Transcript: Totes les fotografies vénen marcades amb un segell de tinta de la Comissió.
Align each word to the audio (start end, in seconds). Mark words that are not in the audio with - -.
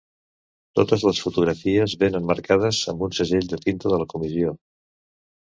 Totes 0.77 1.03
les 1.07 1.19
fotografies 1.25 1.93
vénen 2.05 2.25
marcades 2.31 2.81
amb 2.95 3.05
un 3.09 3.15
segell 3.19 3.53
de 3.53 3.61
tinta 3.67 3.93
de 3.95 4.01
la 4.05 4.09
Comissió. 4.17 4.57